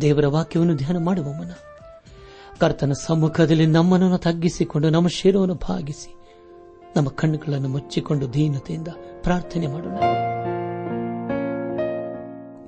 [0.00, 1.50] ದೇವರ ವಾಕ್ಯವನ್ನು ಧ್ಯಾನ ಮಾಡುವ ಮುನ್ನ
[2.60, 6.14] ಕರ್ತನ ಸಮ್ಮುಖದಲ್ಲಿ ನಮ್ಮನ್ನು ತಗ್ಗಿಸಿಕೊಂಡು ನಮ್ಮ ಶಿರವನ್ನು ಭಾಗಿಸಿ
[6.96, 8.88] ನಮ್ಮ ಕಣ್ಣುಗಳನ್ನು ಮುಚ್ಚಿಕೊಂಡು ದೀನತೆಯಿಂದ
[9.22, 9.98] ಪ್ರಾರ್ಥನೆ ಮಾಡೋಣ.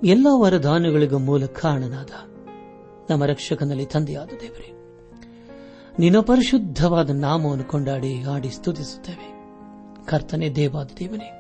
[0.05, 2.11] ಎಲ್ಲ ವರದಾನಗಳಿಗೂ ಮೂಲ ಕಾರಣನಾದ
[3.11, 4.73] ನಮ್ಮ ರಕ್ಷಕನಲ್ಲಿ ತಂದೆಯಾದ ದೇವರೇ,
[5.99, 9.35] ನಿನ್ನ ಪರಿಶುದ್ಧವಾದ ನಾಮವನ್ನು ಕೊಂಡಾಡಿ ಆಡಿ ಸ್ತುತಿಸುತ್ತೇವೆ.
[10.07, 11.31] ಕರ್ತನೆ ದೇವಾದ ದೇವನೇ,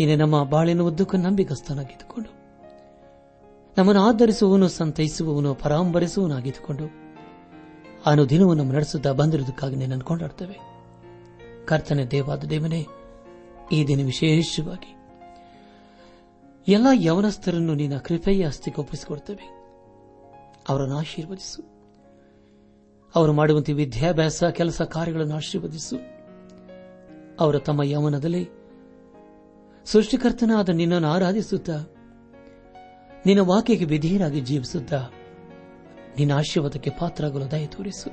[0.00, 2.39] ನೀನೆ ನಮ್ಮ ಬಾಳಿನ ಉದ್ದಕ್ಕೂ ನಂಬಿಕಸ್ಥನಾಗಿದ್ದುಕೊಂಡು
[3.78, 6.84] ನಮ್ಮನ್ನು ಆಧರಿಸುವವನು, ಸಂತೈಸುವವನು ಪರಾಂಬರಿಸುವನಾಗಿದ್ದುಕೊಂಡು
[8.06, 10.58] ಅನುದಿನವೂ ನಮ್ಮ ನಡೆಸುತ್ತಾ ಬಂದಿರುವುದಕ್ಕಾಗಿ ನಿನ್ನನ್ನು ಕೊಂಡಾಡ್ತೇವೆ
[11.66, 12.86] ಕರ್ತನೆ ದೇವಾದ ದೇವನೇ,
[13.72, 14.96] ಈ ದಿನ ವಿಶೇಷವಾಗಿ
[16.68, 19.48] ಎಲ್ಲ ಯವನಸ್ಥರನ್ನು ನಿನ್ನ ಕೃಪೆಯ ಹಸ್ತಿಗೆ ಒಪ್ಪಿಸಿಕೊಡ್ತೇವೆ
[20.68, 21.62] ಅವರನ್ನು ಆಶೀರ್ವದಿಸು.
[23.14, 25.96] ಅವರು ಮಾಡುವಂತೆ ವಿದ್ಯಾಭ್ಯಾಸ, ಕೆಲಸ ಕಾರ್ಯಗಳನ್ನು ಆಶೀರ್ವದಿಸು.
[27.40, 28.48] ಅವರು ತಮ್ಮ ಯವನದಲ್ಲಿ
[29.84, 31.99] ಸೃಷ್ಟಿಕರ್ತನಾದ ನಿನ್ನನ್ನು ಆರಾಧಿಸುತ್ತಾ
[33.26, 34.92] ನಿನ್ನ ವಾಕ್ಯಕ್ಕೆ ವಿಧೇಯರಾಗಿ ಜೀವಿಸುತ್ತ
[36.18, 38.10] ನಿನ್ನ ಆಶೀರ್ವಾದಕ್ಕೆ ಪಾತ್ರಾಗಲು ದಯ ತೋರಿಸು.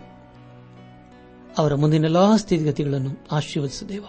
[1.58, 4.06] ಅವರ ಮುಂದಿನೆಲ್ಲಾ ಸ್ಥಿತಿಗತಿಗಳನ್ನು ಆಶೀರ್ವದಿಸುದೇವ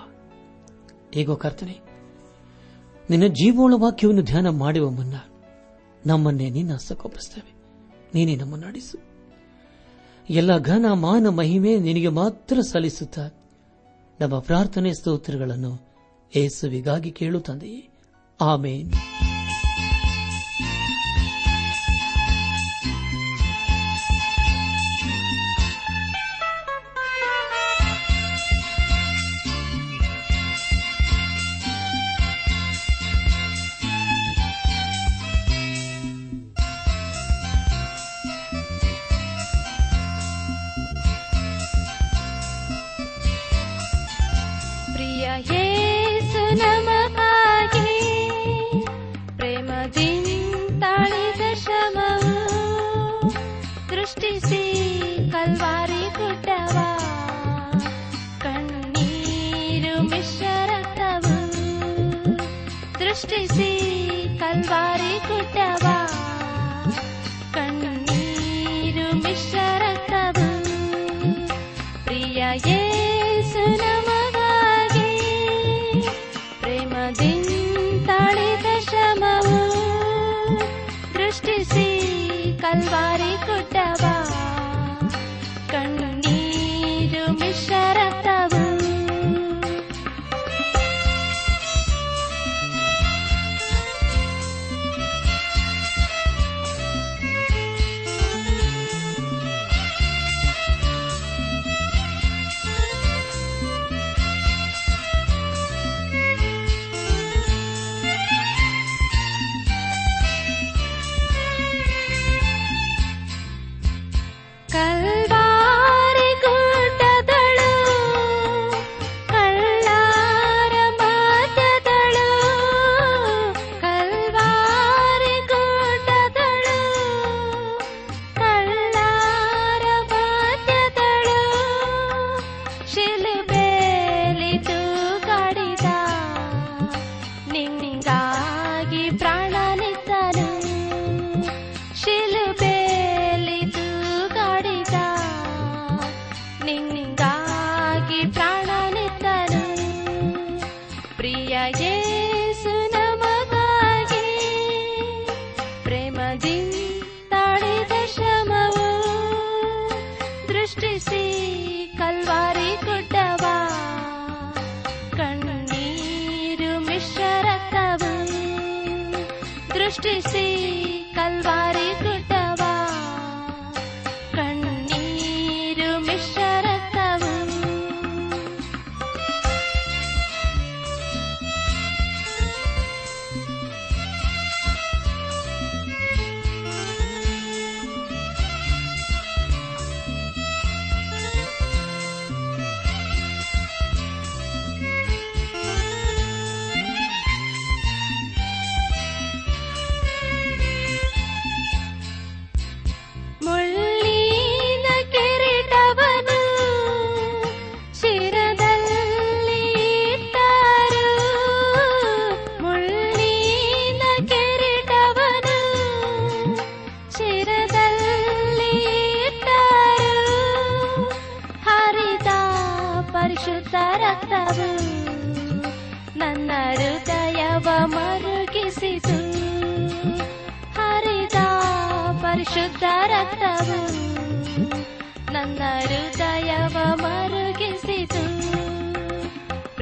[1.15, 1.77] ಹೇಗೋ ಕರ್ತನೆ,
[3.11, 5.15] ನಿನ್ನ ಜೀವೋಳ ವಾಕ್ಯವನ್ನು ಧ್ಯಾನ ಮಾಡುವ ಮುನ್ನ
[6.07, 7.53] ನಮ್ಮನ್ನೇ ನಿನ್ನ ಸಕೋಪಿಸುತ್ತೇವೆ
[8.15, 8.99] ನೀನೇ ನಮ್ಮನ್ನು ನಡೆಸು
[10.31, 13.19] ಎಲ್ಲ ಘನ, ಮಾನ, ಮಹಿಮೆ ನಿನಗೆ ಮಾತ್ರ ಸಲ್ಲಿಸುತ್ತ
[14.21, 15.73] ನಮ್ಮ ಪ್ರಾರ್ಥನೆ ಸ್ತೋತ್ರಗಳನ್ನು
[16.37, 17.89] ಏಸುವಿಗಾಗಿ ಕೇಳುತ್ತಂದೆಯೇ
[18.41, 18.93] ಆಮೇನ್.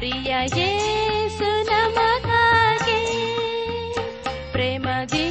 [0.09, 2.99] ಪ್ರಿಯ ಯೇಸು ನಮಗಾಗಿ
[4.51, 5.25] ಪ್ರೇಮದಿ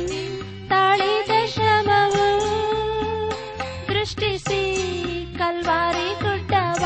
[0.69, 2.27] ತಾಳಿದ ಶ್ರಮವು
[3.89, 4.61] ದೃಷ್ಟಿಸಿ
[5.39, 6.85] ಕಲ್ವಾರಿ ಗುಡ್ಡವ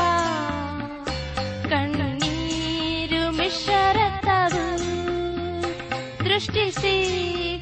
[1.69, 4.65] ಕಣ್ಣೀರು ಮಿಶ್ರರಕ್ತವು
[6.23, 6.95] ದೃಷ್ಟಿಸಿ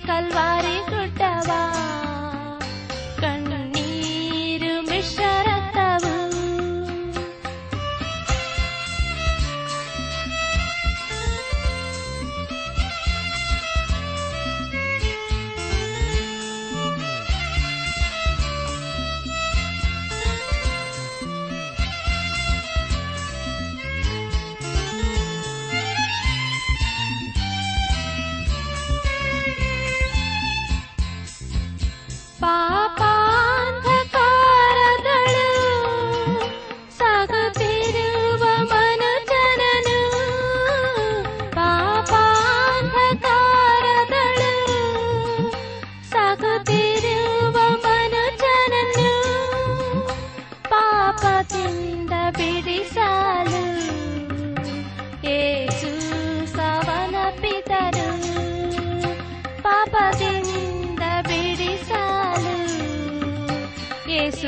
[0.07, 0.68] ಕಲ್ವಾರಿ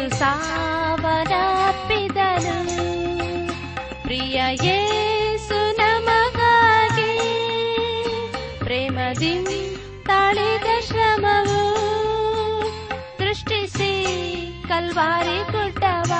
[0.01, 1.25] ಏಸು ಸಾವನಪ್ಪಿದನು
[4.01, 7.13] ಪ್ರಿಯ ಯೇಸು ನಮಗಾಗಿ
[8.59, 9.33] ಪ್ರೇಮದಿ
[10.05, 11.61] ತಾಳಿದ ಶ್ರಮವು
[13.19, 13.91] ದೃಷ್ಟಿಸಿ
[14.67, 16.11] ಕಲ್ವಾರಿ ಕೊಟ್ಟವ.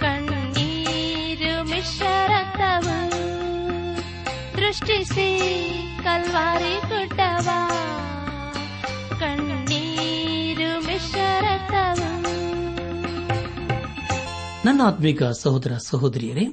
[0.00, 2.96] ಕಣ್ಣೀರು ಮಿಶ್ರರಕ್ತವು
[4.56, 5.30] ದೃಷ್ಟಿಸಿ
[6.04, 6.53] ಕಲ್ವಾರಿ
[14.64, 16.44] ನನ್ನ ಆತ್ಮಿಕ ಸಹೋದರ ಸಹೋದರಿಯರೇ,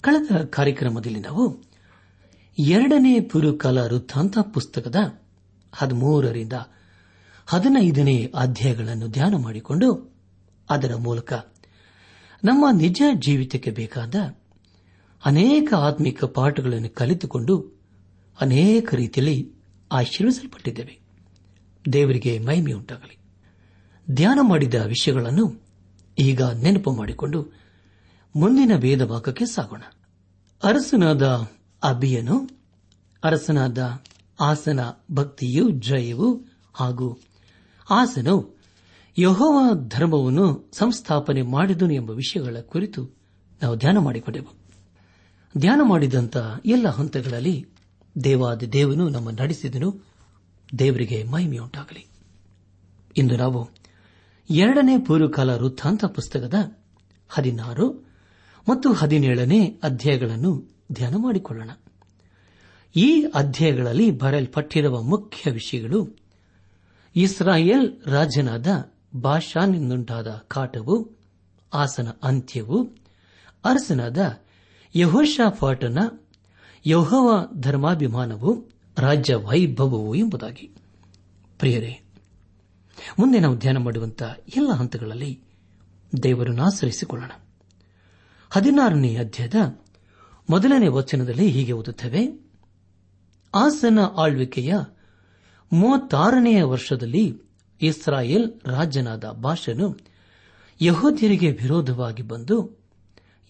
[0.00, 1.62] ಕಳೆದ ಕಾರ್ಯಕ್ರಮದಲ್ಲಿ ನಾವು
[2.58, 5.20] ಎರಡನೇ ಪುರುಕಾಲ ವೃತ್ತಾಂತ ಪುಸ್ತಕದ
[5.74, 6.52] ಹದಿಮೂರರಿಂದ
[7.46, 10.16] ಹದಿನೈದನೇ ಅಧ್ಯಾಯಗಳನ್ನು ಧ್ಯಾನ ಮಾಡಿಕೊಂಡು
[10.70, 11.32] ಅದರ ಮೂಲಕ
[12.44, 14.14] ನಮ್ಮ ನಿಜ ಜೀವಿತಕ್ಕೆ ಬೇಕಾದ
[15.24, 17.80] ಅನೇಕ ಆತ್ಮಿಕ ಪಾಠಗಳನ್ನು ಕಲಿತುಕೊಂಡು
[18.40, 19.52] ಅನೇಕ ರೀತಿಯಲ್ಲಿ
[19.92, 21.00] ಆಶೀರ್ವಿಸಲ್ಪಟ್ಟಿದ್ದೇವೆ.
[21.92, 23.18] ದೇವರಿಗೆ ಮಹಿಮೆಯುಂಟಾಗಲಿ.
[24.10, 25.65] ಧ್ಯಾನ ಮಾಡಿದ ವಿಷಯಗಳನ್ನು
[26.18, 27.52] ಈಗ ನೆನಪು ಮಾಡಿಕೊಂಡು
[28.36, 29.82] ಮುಂದಿನ ಭೇದ ಭಾಗಕ್ಕೆ ಸಾಗೋಣ.
[30.62, 31.22] ಅರಸನಾದ
[31.82, 32.48] ಅಬಿಯನು,
[33.24, 34.02] ಅರಸನಾದ
[34.40, 34.80] ಆಸನ
[35.12, 37.20] ಭಕ್ತಿಯು ಜಯವು ಹಾಗೂ
[37.90, 38.56] ಆಸನು
[39.18, 43.10] ಯಹೋವ ಧರ್ಮವನ್ನು ಸಂಸ್ಥಾಪನೆ ಮಾಡಿದನು ಎಂಬ ವಿಷಯಗಳ ಕುರಿತು
[43.62, 44.54] ನಾವು ಧ್ಯಾನ ಮಾಡಿಕೊಂಡೆವು.
[45.58, 46.36] ಧ್ಯಾನ ಮಾಡಿದಂಥ
[46.66, 47.66] ಎಲ್ಲ ಹಂತಗಳಲ್ಲಿ
[48.24, 50.06] ದೇವಾದಿ ದೇವನು ನಮ್ಮ ನಡೆಸಿದನು.
[50.78, 52.06] ದೇವರಿಗೆ ಮಹಿಮೆಯುಂಟಾಗಲಿ.
[53.16, 53.85] ಇಂದು ನಾವು
[54.50, 56.54] ಎರಡನೇ ಪೂರ್ವಕಾಲ ವೃತ್ತಾಂತ ಪುಸ್ತಕದ
[57.28, 58.06] ಹದಿನಾರು
[58.68, 61.70] ಮತ್ತು ಹದಿನೇಳನೇ ಅಧ್ಯಾಯಗಳನ್ನು ಧ್ಯಾನ ಮಾಡಿಕೊಳ್ಳೋಣ.
[62.96, 66.08] ಈ ಅಧ್ಯಾಯಗಳಲ್ಲಿ ಬರೆಯಲ್ಪಟ್ಟಿರುವ ಮುಖ್ಯ ವಿಷಯಗಳು
[67.16, 68.66] ಇಸ್ರಾಯೇಲ್ ರಾಜನಾದ
[69.16, 71.10] ಬಾಷಾನಿಂದುಂಟಾದ ಕಾಟವು,
[71.74, 72.84] ಆಸನ ಅಂತ್ಯವು,
[73.64, 74.38] ಅರಸನಾದ
[74.94, 75.98] ಯಹೋಶಾಫಾಟನ
[76.86, 78.64] ಯೌಹವ ಧರ್ಮಾಭಿಮಾನವು,
[78.98, 80.70] ರಾಜ್ಯ ವೈಭವವು ಎಂಬುದಾಗಿ.
[81.58, 82.05] ಪ್ರಿಯರೇ
[83.18, 85.40] ಮುಂದೆ ನಾವು ಧ್ಯಾನ ಮಾಡುವಂತಹ ಎಲ್ಲ ಹಂತಗಳಲ್ಲಿ
[86.22, 87.30] ದೇವರನ್ನು ಆಶ್ರಯಿಸಿಕೊಳ್ಳೋಣ.
[88.50, 89.78] ಹದಿನಾರನೇ ಅಧ್ಯಾಯದ
[90.50, 92.50] ಮೊದಲನೇ ವಚನದಲ್ಲಿ ಹೀಗೆ ಓದುತ್ತೇವೆ.
[93.54, 94.74] ಆಸನ ಆಳ್ವಿಕೆಯ
[95.72, 97.42] ಮೂವತ್ತಾರನೆಯ ವರ್ಷದಲ್ಲಿ
[97.80, 99.96] ಇಸ್ರಾಯೇಲ್ ರಾಜನಾದ ಭಾಷನು
[100.80, 102.78] ಯಹೋದ್ಯರಿಗೆ ವಿರೋಧವಾಗಿ ಬಂದು,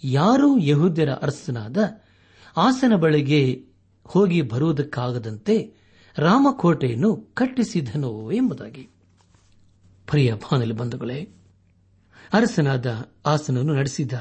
[0.04, 1.76] ಯಾರೂ ಯಹೂದ್ಯರ ಅರಸನಾದ
[2.56, 3.64] ಆಸನ ಬಳಿಗೆ
[4.04, 5.74] ಹೋಗಿ ಬರುವುದಕ್ಕಾಗದಂತೆ
[6.18, 8.95] ರಾಮಕೋಟೆಯನ್ನು ಕಟ್ಟಿಸಿದನು ಎಂಬುದಾಗಿ.
[10.06, 11.28] ಪ್ರಿಯ ಬಾನಲಿ ಬಂಧುಗಳೇ,
[12.32, 14.12] ಅರಸನಾದ ಆಸನನ್ನು ನಡೆಸಿದ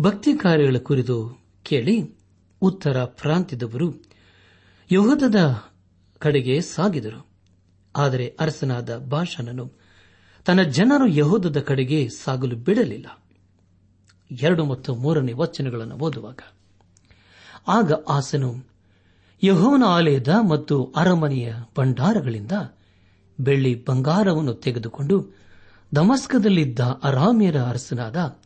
[0.00, 2.16] ಭಕ್ತಿ ಕಾರ್ಯಗಳ ಕುರಿತು ಕೇಳಿ
[2.60, 3.94] ಉತ್ತರ ಪ್ರಾಂತ್ಯದವರು
[4.92, 5.64] ಯಹೂದದ
[6.18, 7.28] ಕಡೆಗೆ ಸಾಗಿದರು.
[7.96, 9.72] ಆದರೆ ಅರಸನಾದ ಭಾಷಣನು
[10.44, 13.22] ತನ್ನ ಜನರು ಯಹೋದದ ಕಡೆಗೆ ಸಾಗಲು ಬಿಡಲಿಲ್ಲ.
[14.30, 16.38] ಎರಡು ಮತ್ತು ಮೂರನೇ ವಚನಗಳನ್ನು ಓದುವಾಗ,
[17.68, 18.64] ಆಗ ಆಸನು
[19.42, 22.52] ಯಹೋವನ ಆಲಯದ ಮತ್ತು ಅರಮನೆಯ ಭಂಡಾರಗಳಿಂದ
[23.40, 25.36] ಬೆಳ್ಳಿ ಬಂಗಾರವನ್ನು ತೆಗೆದುಕೊಂಡು
[25.94, 28.38] ದಮಸ್ಕದಲ್ಲಿದ್ದ ಅರಾಮ್ಯರ ಅರಸನಾದ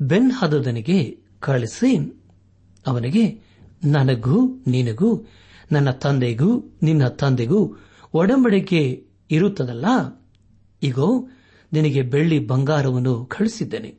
[0.00, 2.20] ಬೆನ್ ಹದದನಿಗೆ ಕಳಿಸಿ
[2.86, 3.42] ಅವನಿಗೆ,
[3.84, 5.26] ನನಗೂ, ನಿನಗೂ,
[5.72, 7.76] ನನ್ನ ತಂದೆಗೂ, ನಿನ್ನ ತಂದೆಗೂ
[8.14, 9.86] ಒಡಂಬಡಿಕೆ ಇರುತ್ತದಲ್ಲ?
[10.82, 11.28] ಇಗೋ,
[11.72, 13.94] ನಿನಗೆ ಬೆಳ್ಳಿ ಬಂಗಾರವನ್ನು ಕಳಿಸಿದ್ದೇನೆ.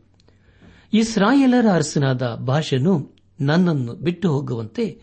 [0.94, 5.02] ಇಸ್ರಾಯೇಲರ ಅರಸನಾದ ಭಾಷೆಯನ್ನು ನನ್ನನ್ನು ಬಿಟ್ಟು ಹೋಗುವಂತೆ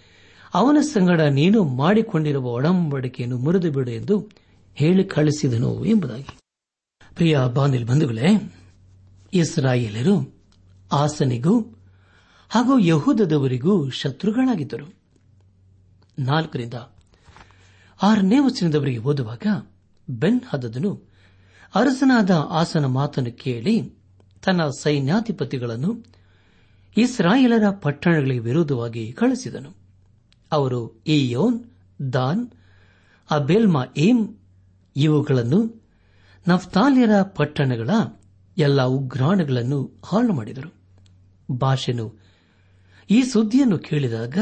[0.55, 4.29] ಅವನ ಸಂಗಡ ನೀನು ಮಾಡಿಕೊಂಡಿರುವ ಒಡಂಬಡಿಕೆಯನ್ನು ಮುರಿದು ಬಿಡು ಎಂದು
[4.75, 6.39] ಹೇಳಿ ಕಳಿಸಿದನು ಎಂಬುದಾಗಿ.
[7.15, 8.55] ಪ್ರಿಯ ಬಾನಿಲ್ ಬಂಧುಗಳೇ
[9.33, 10.35] ಇಸ್ರಾಯೇಲರು
[10.93, 11.61] ಆಸನಿಗೂ
[12.49, 14.95] ಹಾಗೂ ಯಹೂದದವರಿಗೂ ಶತ್ರುಗಳಾಗಿದ್ದರು.
[16.19, 16.75] ನಾಲ್ಕರಿಂದ
[18.03, 19.47] ಆರನೇ ವಚನದವರಿಗೆ ಓದುವಾಗ
[20.09, 21.03] ಬೆನ್ ಹದದನು
[21.75, 23.81] ಅರಸನಾದ ಆಸನ ಮಾತನ್ನು ಕೇಳಿ
[24.45, 26.05] ತನ್ನ ಸೈನ್ಯಾಧಿಪತಿಗಳನ್ನು
[26.97, 29.71] ಇಸ್ರಾಯೇಲರ ಪಟ್ಟಣಗಳಿಗೆ ವಿರೋಧವಾಗಿ ಕಳಿಸಿದನು
[30.53, 31.65] ಅವರು ಇಯೋನ್
[32.13, 32.51] ದಾನ್,
[33.31, 34.40] ಅಬೆಲ್ಮಾ ಏಮ್
[34.97, 35.85] ಇವುಗಳನ್ನು
[36.49, 37.91] ನಫ್ತಾಲಿಯರ ಪಟ್ಟಣಗಳ
[38.59, 40.75] ಎಲ್ಲ ಉಗ್ರಾಣಗಳನ್ನು ಹಾಳು ಮಾಡಿದರು.
[41.53, 42.15] ಭಾಷೆನು
[43.11, 44.39] ಈ ಸುದ್ದಿಯನ್ನು ಕೇಳಿದಾಗ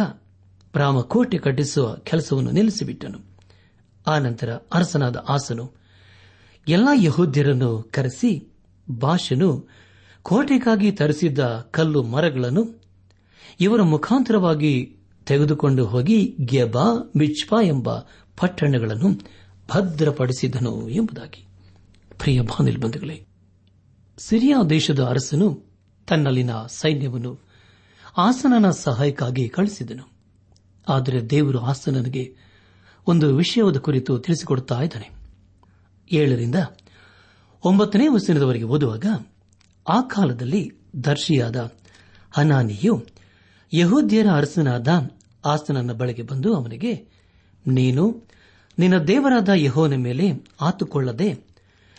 [0.75, 3.19] ರಾಮಕೋಟೆ ಕಟ್ಟಿಸುವ ಕೆಲಸವನ್ನು ನಿಲ್ಲಿಸಿಬಿಟ್ಟನು.
[4.07, 5.73] ಆನಂತರ ಅರಸನಾದ ಆಸನು
[6.69, 8.53] ಎಲ್ಲಾ ಯಹೋದ್ಯರನ್ನು ಕರೆಸಿ
[9.01, 9.69] ಭಾಷೆನು
[10.23, 12.83] ಕೋಟೆಗಾಗಿ ತರಿಸಿದ್ದ ಕಲ್ಲು ಮರಗಳನ್ನು
[13.61, 17.99] ಇವರ ಮುಖಾಂತರವಾಗಿ ತೆಗೆದುಕೊಂಡು ಹೋಗಿ ಗೆಬಾ ಮಿಚ್ಪಾ ಎಂಬ
[18.37, 19.38] ಪಟ್ಟಣಗಳನ್ನು
[19.71, 21.47] ಭದ್ರಪಡಿಸಿದನು ಎಂಬುದಾಗಿ.
[22.19, 23.27] ಪ್ರಿಯ ಬಾನಿಲ್ಬಂಧುಗಳೇ
[24.19, 25.65] ಸಿರಿಯಾ ದೇಶದ ಅರಸನು
[26.07, 27.41] ತನ್ನಲ್ಲಿನ ಸೈನ್ಯವನ್ನು
[28.17, 30.19] ಆಸನನ ಸಹಾಯಕ್ಕಾಗಿ ಕಳಿಸಿದನು
[30.89, 32.37] ಆದರೆ ದೇವರು ಆಸನನಿಗೆ
[33.07, 35.11] ಒಂದು ವಿಷಯದ ಕುರಿತು ತಿಳಿಸಿಕೊಡುತ್ತಾ ಇದ್ದಾನೆ.
[36.13, 36.55] ಏಳರಿಂದ
[37.65, 39.07] ಒಂಬತ್ತನೇ ವಚನದವರೆಗೆ ಓದುವಾಗ,
[39.89, 40.73] ಆ ಕಾಲದಲ್ಲಿ
[41.05, 41.73] ದರ್ಶಿಯಾದ
[42.31, 43.05] ಹನಾನಿಯು
[43.73, 44.89] ಯಹೂದ್ಯರ ಅರಸನಾದ
[45.47, 47.09] ಆಸನನ ಬಳಿಗೆ ಬಂದು ಅವನಿಗೆ,
[47.67, 48.25] ನೀನು
[48.79, 51.45] ನಿನ್ನ ದೇವರಾದ ಯಹೋನ ಮೇಲೆ ಆತುಕೊಳ್ಳದೆ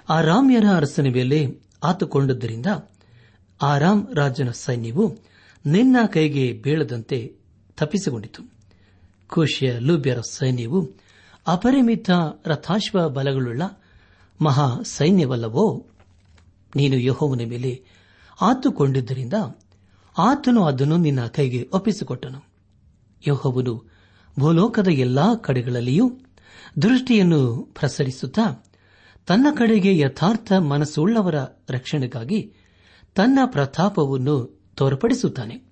[0.09, 2.65] ಆರಾಮ್ಯರ ಅರಸನ ಮೇಲೆ ಆತುಕೊಂಡದ್ದರಿಂದ
[3.61, 5.17] ಆರಾಮ್ ರಾಜನ ಸೈನ್ಯವು
[5.65, 7.35] ನಿನ್ನ ಕೈಗೆ ಬೀಳದಂತೆ
[7.77, 8.43] ತಪ್ಪಿಸಿಕೊಂಡಿತು.
[9.27, 10.89] ಖುಷಿಯ ಲೂಬ್ಯರ ಸೈನ್ಯವು
[11.47, 12.09] ಅಪರಿಮಿತ
[12.45, 13.61] ರಥಾಶ್ವ ಬಲಗಳುಳ್ಳ
[14.41, 15.87] ಮಹಾ ಸೈನ್ಯವಲ್ಲವೋ,
[16.75, 17.83] ನೀನು ಯಹೋವನ ಮೇಲೆ
[18.41, 19.33] ಆತುಕೊಂಡಿದ್ದರಿಂದ
[20.17, 22.47] ಆತನು ಅದನ್ನು ನಿನ್ನ ಕೈಗೆ ಒಪ್ಪಿಸಿಕೊಟ್ಟನು.
[23.27, 23.89] ಯಹೋವನು
[24.39, 26.19] ಭೂಲೋಕದ ಎಲ್ಲಾ ಕಡೆಗಳಲ್ಲಿಯೂ
[26.81, 28.65] ದೃಷ್ಟಿಯನ್ನು ಪ್ರಸರಿಸುತ್ತಾ
[29.27, 31.35] ತನ್ನ ಕಡೆಗೆ ಯಥಾರ್ಥ ಮನಸ್ಸುಳ್ಳವರ
[31.69, 32.53] ರಕ್ಷಣೆಗಾಗಿ
[33.15, 35.63] ತನ್ನ ಪ್ರತಾಪವನ್ನು ತೋರ್ಪಡಿಸುತ್ತಾನೆ.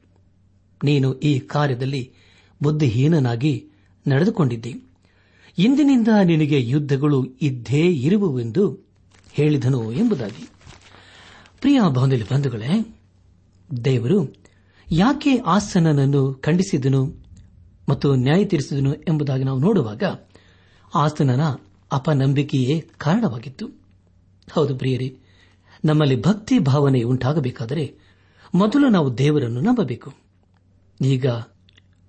[0.84, 2.14] ನೀನು ಈ ಕಾರ್ಯದಲ್ಲಿ
[2.64, 3.70] ಬುದ್ಧಿಹೀನನಾಗಿ
[4.08, 4.74] ನಡೆದುಕೊಂಡಿದ್ದೆ.
[5.58, 8.88] ಇಂದಿನಿಂದ ನಿನಗೆ ಯುದ್ಧಗಳು ಇದ್ದೇ ಇರುವುವೆಂದು
[9.32, 10.50] ಹೇಳಿದನು ಎಂಬುದಾಗಿ.
[11.62, 11.80] ಪ್ರಿಯ
[12.32, 12.96] ಬಂಧುಗಳೇ,
[13.86, 14.36] ದೇವರು
[14.92, 17.28] ಯಾಕೆ ಆಸನನನ್ನು ಖಂಡಿಸಿದನು
[17.90, 20.04] ಮತ್ತು ನ್ಯಾಯ ತೀರಿಸಿದನು ಎಂಬುದಾಗಿ ನಾವು ನೋಡುವಾಗ
[20.98, 21.42] ಆಸನನ
[21.92, 23.68] ಅಪನಂಬಿಕೆಯೇ ಕಾರಣವಾಗಿತ್ತು.
[24.52, 25.18] ಹೌದು ಪ್ರಿಯರೇ,
[25.86, 27.98] ನಮ್ಮಲ್ಲಿ ಭಕ್ತಿ ಭಾವನೆ ಉಂಟಾಗಬೇಕಾದರೆ
[28.56, 30.14] ಮೊದಲು ನಾವು ದೇವರನ್ನು ನಂಬಬೇಕು.
[31.06, 31.26] ಈಗ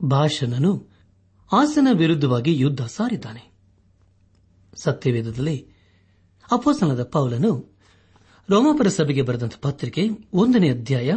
[0.04, 0.86] ಭಾಷಣನು
[1.52, 3.52] ಆಸನ ವಿರುದ್ಧವಾಗಿ ಯುದ್ಧ ಸಾರಿದ್ದಾನೆ.
[4.82, 5.68] ಸತ್ಯವೇದದಲ್ಲಿ
[6.52, 7.78] ಅಪೋಸನದ ಪೌಲನು
[8.50, 11.12] ರೋಮಾಪುರ ಸಭೆಗೆ ಬರೆದಂತ ಪತ್ರಿಕೆ ಒಂದನೇ ಅಧ್ಯಾಯ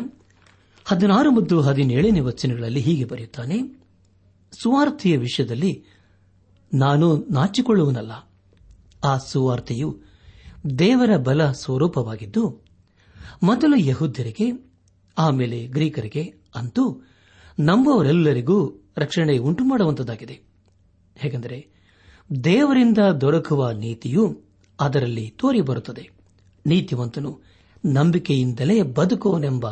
[0.85, 3.81] ಹದಿನಾರು ಮತ್ತು ಹದಿನೇಳನೇ ವಚನಗಳಲ್ಲಿ ಹೀಗೆ ಬರೆಯುತ್ತಾನೆ
[4.51, 5.85] ಸುವಾರ್ಥಿಯ ವಿಷಯದಲ್ಲಿ
[6.73, 8.11] ನಾನು ನಾಚಿಕೊಳ್ಳುವನಲ್ಲ.
[9.03, 9.99] ಆ ಸುವಾರ್ತೆಯು
[10.79, 12.65] ದೇವರ ಬಲ ಸ್ವರೂಪವಾಗಿದ್ದು,
[13.43, 14.71] ಮೊದಲು ಯಹುದ್ಯರಿಗೆ,
[15.17, 16.23] ಆಮೇಲೆ ಗ್ರೀಕರಿಗೆ
[16.55, 17.01] ಅಂತೂ
[17.59, 20.39] ನಂಬುವರೆಲ್ಲರಿಗೂ ರಕ್ಷಣೆ ಉಂಟು ಮಾಡುವಂತದ್ದಾಗಿದೆ
[21.17, 21.67] ಹೇಗೆಂದರೆ,
[22.43, 24.41] ದೇವರಿಂದ ದೊರಕುವ ನೀತಿಯು
[24.79, 26.09] ಅದರಲ್ಲಿ ತೋರಿಬರುತ್ತದೆ.
[26.65, 27.39] ನೀತಿವಂತನು
[27.85, 29.69] ನಂಬಿಕೆಯಿಂದಲೇ ಬದುಕುವನೆಂಬ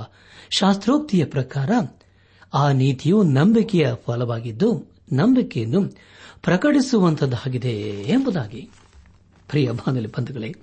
[0.50, 1.72] ಶಾಸ್ತ್ರೋಕ್ತಿಯ ಪ್ರಕಾರ
[2.53, 5.82] ಆ ನೀತಿಯು ನಂಬಿಕೆಯ ಫಲವಾಗಿದ್ದು, ನಂಬಿಕೆಯನ್ನು
[6.43, 7.72] ಪ್ರಕಟಿಸುವಂತದ್ದಾಗಿದೆ
[8.08, 8.69] ಎಂಬುದಾಗಿ.
[9.50, 10.53] ಪ್ರಿಯ ಬಾನಲಿ ಬಂಧುಗಳೇ,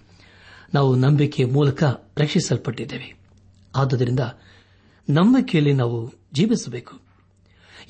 [0.75, 1.83] ನಾವು ನಂಬಿಕೆಯ ಮೂಲಕ
[2.17, 3.17] ರಕ್ಷಿಸಲ್ಪಟ್ಟಿದ್ದೇವೆ.
[3.77, 4.21] ಆದುದರಿಂದ
[5.11, 7.01] ನಂಬಿಕೆಯಲ್ಲಿ ನಾವು ಜೀವಿಸಬೇಕು.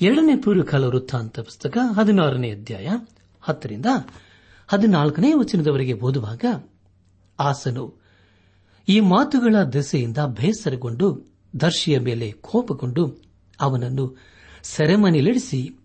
[0.01, 2.89] ಎರಡನೇ ಪೂರ್ವಕಾಲ ವೃತ್ತಾಂತ ಪುಸ್ತಕ ಹದಿನಾರನೇ ಅಧ್ಯಾಯ
[3.41, 3.85] ಹತ್ತರಿಂದ
[4.67, 6.45] ಹದಿನಾಲ್ಕನೇ ವಚನದವರೆಗೆ ಓದುವಾಗ,
[7.39, 8.01] ಆಸನು
[8.89, 13.21] ಈ ಮಾತುಗಳ ದೆಸೆಯಿಂದ ಬೇಸರಗೊಂಡು ದರ್ಶಿಯ ಮೇಲೆ ಕೋಪಗೊಂಡು
[13.61, 14.17] ಅವನನ್ನು
[14.63, 15.79] ಸೆರೆಮನೆಲಿಡಿಸಿ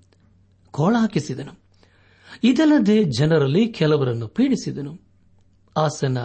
[0.70, 1.61] ಕೋಳ ಹಾಕಿಸಿದನು
[2.44, 4.98] ಇದಲ್ಲದೆ ಜನರಲ್ಲಿ ಕೆಲವರನ್ನು ಪೀಡಿಸಿದನು.
[5.76, 6.18] ಆಸನ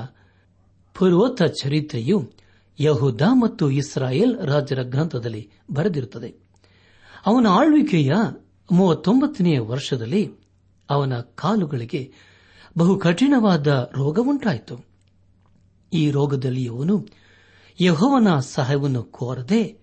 [0.97, 2.31] ಪೂರ್ವೋತ್ತ ಚರಿತ್ರೆಯು
[2.79, 6.35] ಯಹುದ ಮತ್ತು ಇಸ್ರಾಯೇಲ್ ರಾಜರ ಗ್ರಂಥದಲ್ಲಿ ಬರೆದಿರುತ್ತದೆ.
[7.25, 8.11] ಅವನ ಆಳ್ವಿಕೆಯ
[8.71, 10.31] ಮೂವತ್ತೊಂಬತ್ತನೆಯ ವರ್ಷದಲ್ಲಿ
[10.89, 12.13] ಅವನ ಕಾಲುಗಳಿಗೆ
[12.77, 14.85] ಬಹು ಕಠಿಣವಾದ ರೋಗವುಂಟಾಯಿತು.
[15.93, 17.07] ಈ ರೋಗದಲ್ಲಿ ಅವನು
[17.81, 19.79] ಯಹೋವನ ಸಹಾಯವನ್ನು ಕೋರದೆ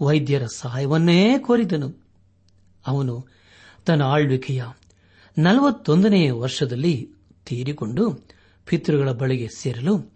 [0.00, 2.02] ವೈದ್ಯರ ಸಹಾಯವನ್ನೇ ಕೋರಿದನು.
[2.86, 3.26] ಅವನು
[3.86, 4.64] ತನ್ನ ಆಳ್ವಿಕೆಯ
[5.38, 7.10] ನಲವತ್ತೊಂದನೆಯ ವರ್ಷದಲ್ಲಿ
[7.46, 8.12] ತೀರಿಕೊಂಡು
[8.66, 10.12] ಪಿತೃಗಳ ಬಳಿಗೆ ಸೇರಲು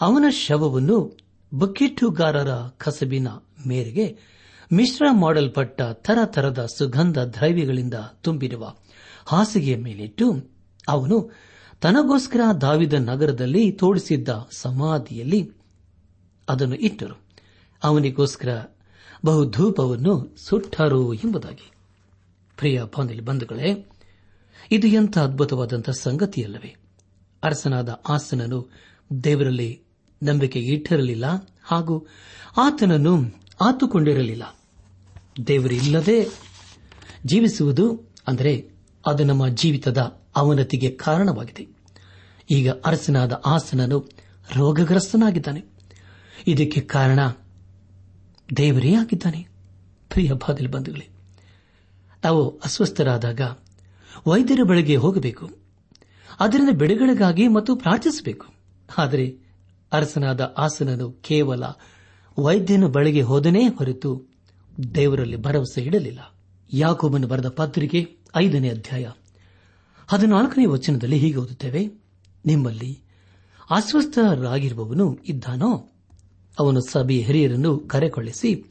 [0.00, 1.18] ಅವನ ಶವವನ್ನು
[1.54, 3.28] ಬುಕ್ಕಿಟ್ಟುಗಾರರ ಕಸಬಿನ
[3.66, 4.18] ಮೇರೆಗೆ
[4.72, 8.74] ಮಿಶ್ರ ಮಾಡಲ್ಪಟ್ಟ ತರತರದ ಸುಗಂಧ ದ್ರವ್ಯಗಳಿಂದ ತುಂಬಿರುವ
[9.26, 10.50] ಹಾಸಿಗೆಯ ಮೇಲಿಟ್ಟು
[10.88, 11.30] ಅವನು
[11.80, 15.50] ತನಗೋಸ್ಕರ ದಾವಿದ ನಗರದಲ್ಲಿ ತೋಡಿಸಿದ್ದ ಸಮಾಧಿಯಲ್ಲಿ
[16.48, 17.20] ಅದನ್ನು ಇಟ್ಟರು.
[17.84, 18.62] ಅವನಿಗೋಸ್ಕರ
[19.24, 21.70] ಬಹುಧೂಪವನ್ನು ಸುಟ್ಟರು ಎಂಬುದಾಗಿ.
[22.56, 22.82] ಪ್ರಿಯ
[23.24, 23.90] ಬಂಧುಗಳೇ
[24.70, 26.76] ಇದು ಎಂಥ ಅದ್ಭುತವಾದಂಥ ಸಂಗತಿಯಲ್ಲವೇ?
[27.42, 28.70] ಅರಸನಾದ ಆಸನನು
[29.24, 29.82] ದೇವರಲ್ಲಿ
[30.22, 31.24] ನಂಬಿಕೆ ಇಟ್ಟಿರಲಿಲ್ಲ
[31.62, 32.06] ಹಾಗೂ
[32.56, 34.42] ಆತನನ್ನು ಆತುಕೊಂಡಿರಲಿಲ್ಲ.
[35.46, 36.28] ದೇವರಿಲ್ಲದೆ
[37.26, 38.70] ಜೀವಿಸುವುದು ಅಂದರೆ
[39.06, 41.66] ಅದು ನಮ್ಮ ಜೀವಿತದ ಅವನತಿಗೆ ಕಾರಣವಾಗಿದೆ.
[42.50, 44.10] ಈಗ ಅರಸನಾದ ಆಸನನು
[44.56, 45.64] ರೋಗಗ್ರಸ್ತನಾಗಿದ್ದಾನೆ.
[46.46, 47.18] ಇದಕ್ಕೆ ಕಾರಣ
[48.56, 49.48] ದೇವರೇ ಆಗಿದ್ದಾನೆ.
[50.10, 51.08] ಪ್ರಿಯ ಬಾದಲ್ ಬಂಧುಗಳೇ,
[52.24, 53.40] ನಾವು ಅಸ್ವಸ್ಥರಾದಾಗ
[54.26, 55.50] ವೈದ್ಯರ ಬಳಿಗೆ ಹೋಗಬೇಕು.
[56.40, 58.46] ಅದರಿಂದ ಬಿಡುಗಡೆಗಾಗಿ ಮತ್ತು ಪ್ರಾರ್ಥಿಸಬೇಕು.
[58.98, 59.38] ಆದರೆ
[59.92, 61.64] ಅರಸನಾದ ಆಸನನು ಕೇವಲ
[62.38, 64.24] ವೈದ್ಯನ ಬಳಿಗೆ ಹೋದನೇ ಹೊರತು
[64.94, 66.34] ದೇವರಲ್ಲಿ ಭರವಸೆ ಇಡಲಿಲ್ಲ.
[66.72, 69.10] ಯಾಕೋಬನು ಬರೆದ ಪತ್ರಿಕೆ ಐದನೇ ಅಧ್ಯಾಯ
[70.06, 71.86] ಹದಿನಾಲ್ಕನೇ ವಚನದಲ್ಲಿ ಹೀಗೆ ಓದುತ್ತೇವೆ.
[72.46, 72.98] ನಿಮ್ಮಲ್ಲಿ
[73.70, 75.90] ಅಸ್ವಸ್ಥರಾಗಿರುವವನು ಇದ್ದಾನೋ?
[76.58, 78.64] ಅವನು ಸಭೆಯ ಹಿರಿಯರನ್ನು ಕರೆಕೊಳ್ಳಿಸಿ,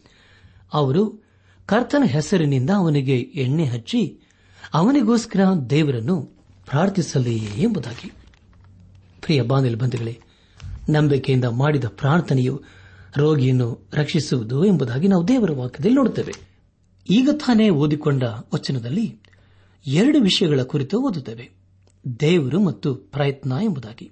[0.74, 1.24] ಅವರು
[1.66, 4.20] ಕರ್ತನ ಹೆಸರಿನಿಂದ ಅವನಿಗೆ ಎಣ್ಣೆ ಹಚ್ಚಿ
[4.74, 6.22] ಅವನಿಗೋಸ್ಕರ ದೇವರನ್ನು
[6.70, 8.12] ಪ್ರಾರ್ಥಿಸಲಿ ಎಂಬುದಾಗಿ.
[9.22, 10.20] ಪ್ರಿಯ ಬಾನಿಲ್ ಬಂಧುಗಳೇ,
[10.90, 12.64] ನಂಬಿಕೆಯಿಂದ ಮಾಡಿದ ಪ್ರಾರ್ಥನೆಯು
[13.18, 16.34] ರೋಗಿಯನ್ನು ರಕ್ಷಿಸುವುದು ಎಂಬುದಾಗಿ ನಾವು ದೇವರ ವಾಕ್ಯದಲ್ಲಿ ನೋಡುತ್ತೇವೆ.
[17.10, 19.20] ಈಗ ತಾನೇ ಓದಿಕೊಂಡ ವಚನದಲ್ಲಿ
[19.88, 21.52] ಎರಡು ವಿಷಯಗಳ ಕುರಿತು ಓದುತ್ತೇವೆ.
[22.20, 24.12] ದೇವರು ಮತ್ತು ಪ್ರಯತ್ನ ಎಂಬುದಾಗಿ.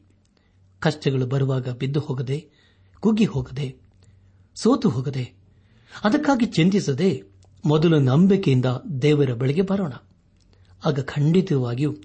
[0.80, 2.50] ಕಷ್ಟಗಳು ಬರುವಾಗ ಬಿದ್ದು ಹೋಗದೆ,
[3.00, 3.76] ಕುಗ್ಗಿ ಹೋಗದೆ,
[4.56, 5.34] ಸೋತು ಹೋಗದೆ,
[6.04, 7.24] ಅದಕ್ಕಾಗಿ ಚಿಂತಿಸದೆ
[7.66, 8.66] ಮೊದಲು ನಂಬಿಕೆಯಿಂದ
[9.02, 9.94] ದೇವರ ಬಳಿಗೆ ಬರೋಣ.
[10.86, 11.96] ಆಗ ಖಂಡಿತವಾಗಿಯೂ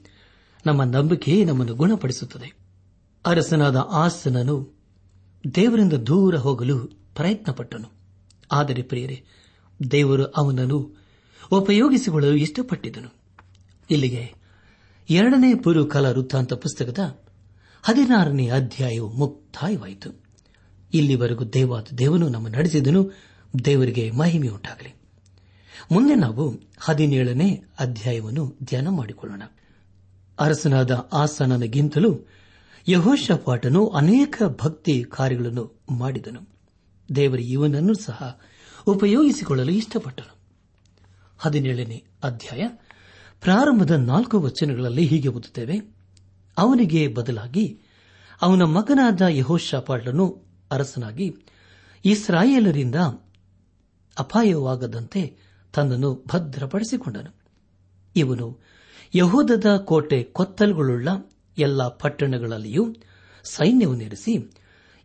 [0.67, 2.59] ನಮ್ಮ ನಂಬಿಕೆ ನಮ್ಮನ್ನು ಗುಣಪಡಿಸುತ್ತದೆ.
[3.27, 4.79] ಅರಸನಾದ ಆಸನನು
[5.55, 6.79] ದೇವರಿಂದ ದೂರ ಹೋಗಲು
[7.15, 7.93] ಪ್ರಯತ್ನಪಟ್ಟನು.
[8.53, 9.25] ಆದರೆ ಪ್ರಿಯರೇ,
[9.91, 10.97] ದೇವರು ಅವನನ್ನು
[11.53, 13.15] ಉಪಯೋಗಿಸಿಕೊಳ್ಳಲು ಇಷ್ಟಪಟ್ಟಿದ್ದನು.
[13.91, 14.35] ಇಲ್ಲಿಗೆ
[15.11, 16.99] ಎರಡನೇ ಪೂರ್ವಕಾಲ ವೃತ್ತಾಂತ ಪುಸ್ತಕದ
[17.83, 20.25] ಹದಿನಾರನೇ ಅಧ್ಯಾಯವು ಮುಕ್ತಾಯವಾಯಿತು.
[20.95, 23.11] ಇಲ್ಲಿವರೆಗೂ ದೇವಾದ ದೇವನು ನಮ್ಮ ನಡೆಸಿದನು
[23.65, 24.98] ದೇವರಿಗೆ ಮಹಿಮೆಯುಂಟಾಗಲಿ.
[25.93, 29.43] ಮುಂದೆ ನಾವು ಹದಿನೇಳನೇ ಅಧ್ಯಾಯವನ್ನು ಧ್ಯಾನ ಮಾಡಿಕೊಳ್ಳೋಣ.
[30.39, 32.19] ಅರಸನಾದ ಆಸನನಿಗಿಂತಲೂ
[32.89, 36.49] ಯಹೋಶಪಾಟನು ಅನೇಕ ಭಕ್ತಿ ಕಾರ್ಯಗಳನ್ನು ಮಾಡಿದನು.
[37.15, 38.41] ದೇವರ ಇವನನ್ನು ಸಹ
[38.87, 40.37] ಉಪಯೋಗಿಸಿಕೊಳ್ಳಲು ಇಷ್ಟಪಟ್ಟನು.
[41.39, 42.69] ಹದಿನೇಳನೇ ಅಧ್ಯಾಯ
[43.41, 45.95] ಪ್ರಾರಂಭದ ನಾಲ್ಕು ವಚನಗಳಲ್ಲಿ ಹೀಗೆ ಓದುತ್ತೇವೆ.
[46.59, 47.81] ಅವನಿಗೆ ಬದಲಾಗಿ
[48.43, 51.37] ಅವನ ಮಗನಾದ ಯಹೋಶಪಾಟನು ಅರಸನಾಗಿ
[52.05, 52.95] ಇಸ್ರಾಯೇಲರಿಂದ
[54.19, 57.35] ಅಪಾಯವಾಗದಂತೆ ತನ್ನನ್ನು ಭದ್ರಪಡಿಸಿಕೊಂಡನು.
[58.17, 58.59] ಇವನು
[59.15, 61.09] ಯಹೂದದ ಕೋಟೆ ಕೊತ್ತಲುಗಳುಳ್ಳ
[61.59, 62.95] ಎಲ್ಲ ಪಟ್ಟಣಗಳಲ್ಲಿಯೂ
[63.45, 64.53] ಸೈನ್ಯವನ್ನಿರಿಸಿ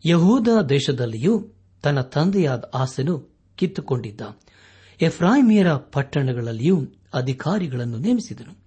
[0.06, 1.48] ಯಹೂದ ದೇಶದಲ್ಲಿಯೂ
[1.82, 4.20] ತನ್ನ ತಂದೆಯಾದ ಆಸೆನು ಕಿತ್ತುಕೊಂಡಿದ್ದ.
[5.00, 8.58] ಎಫ್ರಾಯಿಮಿಯರ ಪಟ್ಟಣಗಳಲ್ಲಿಯೂ ಅಧಿಕಾರಿಗಳನ್ನು ನೇಮಿಸಿದನು.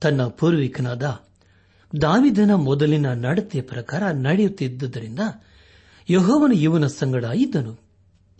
[0.00, 1.02] ತನ್ನ ಪೂರ್ವಿಕನಾದ
[2.02, 5.20] ದಾವಿದನ ಮೊದಲಿನ ನಡತೆಯ ಪ್ರಕಾರ ನಡೆಯುತ್ತಿದ್ದುದರಿಂದ
[6.10, 7.78] ಯಹೋವನು ಇವನ ಸಂಗಡ ಇದ್ದನು.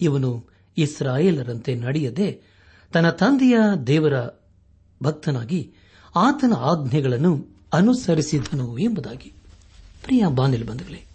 [0.01, 2.52] ಇವನು ಇಸ್ರಾಯೇಲರಂತೆ ನಡೆಯದೆ
[2.93, 4.13] ತನ್ನ ತಂದೆಯ ದೇವರ
[5.03, 5.73] ಭಕ್ತನಾಗಿ
[6.17, 9.33] ಆತನ ಆಜ್ಞೆಗಳನ್ನು ಅನುಸರಿಸಿದನು ಎಂಬುದಾಗಿ.
[10.03, 11.07] ಪ್ರಿಯ ಬಂಧುಗಳೇ,